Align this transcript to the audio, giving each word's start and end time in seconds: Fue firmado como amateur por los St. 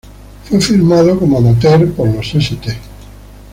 Fue 0.45 0.59
firmado 0.59 1.19
como 1.19 1.37
amateur 1.37 1.91
por 1.93 2.07
los 2.11 2.33
St. 2.33 2.75